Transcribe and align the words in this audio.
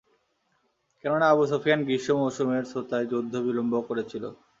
কেননা 1.03 1.25
আবু 1.31 1.43
সুফিয়ান 1.51 1.79
গ্রীষ্ম 1.87 2.15
মৌসুমের 2.21 2.63
ছুতায় 2.71 3.07
যুদ্ধ 3.11 3.33
বিলম্ব 3.45 3.73
করেছিল। 3.87 4.23